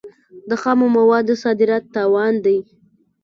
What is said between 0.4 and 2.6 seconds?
د خامو موادو صادرات تاوان دی.